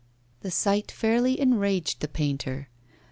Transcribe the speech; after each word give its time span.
The 0.39 0.49
sight 0.49 0.89
fairly 0.91 1.39
enraged 1.39 1.99
the 1.99 2.07
painter. 2.07 2.69